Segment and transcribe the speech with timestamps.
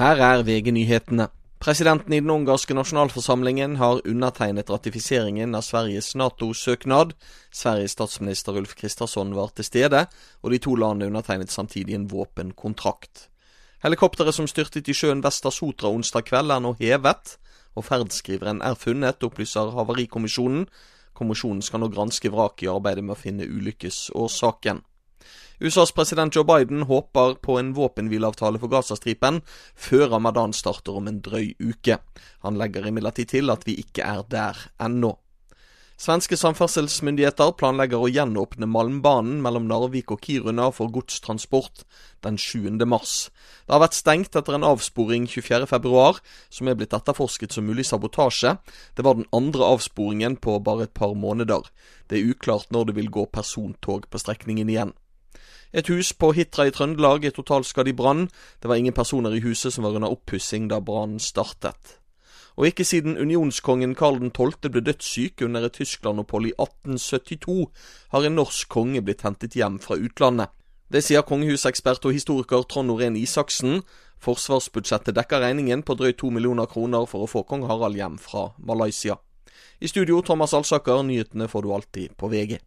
[0.00, 1.26] Her er VG-nyhetene.
[1.60, 7.12] Presidenten i den ungarske nasjonalforsamlingen har undertegnet ratifiseringen av Sveriges Nato-søknad.
[7.52, 10.06] Sveriges statsminister Ulf Kristersson var til stede,
[10.40, 13.26] og de to landene undertegnet samtidig en våpenkontrakt.
[13.84, 17.36] Helikopteret som styrtet i sjøen vest av Sotra onsdag kveld, er nå hevet,
[17.76, 20.64] og ferdskriveren er funnet, opplyser Havarikommisjonen.
[21.12, 24.80] Kommisjonen skal nå granske vraket i arbeidet med å finne ulykkesårsaken.
[25.60, 29.42] USAs president Joe Biden håper på en våpenhvileavtale for Gazastripen
[29.76, 31.98] før ramadan starter om en drøy uke.
[32.46, 35.18] Han legger imidlertid til at vi ikke er der ennå.
[36.00, 41.82] Svenske samferdselsmyndigheter planlegger å gjenåpne Malmbanen mellom Narvik og Kiruna for godstransport
[42.24, 42.80] den 7.
[42.88, 43.28] mars.
[43.68, 48.54] Det har vært stengt etter en avsporing 24.2, som er blitt etterforsket som mulig sabotasje.
[48.96, 51.68] Det var den andre avsporingen på bare et par måneder.
[52.08, 54.96] Det er uklart når det vil gå persontog på strekningen igjen.
[55.72, 58.28] Et hus på Hitra i Trøndelag er totalskadd i brann.
[58.60, 61.96] Det var ingen personer i huset som var under oppussing da brannen startet.
[62.58, 64.68] Og ikke siden unionskongen Karl 12.
[64.68, 67.70] ble dødssyk under et Tyskland-opphold i 1872,
[68.12, 70.50] har en norsk konge blitt hentet hjem fra utlandet.
[70.90, 73.84] Det sier kongehusekspert og historiker Trond Norén Isaksen.
[74.20, 78.50] Forsvarsbudsjettet dekker regningen på drøyt to millioner kroner for å få kong Harald hjem fra
[78.58, 79.16] Malaysia.
[79.80, 82.58] I studio Thomas Alsaker, nyhetene får du alltid på VG.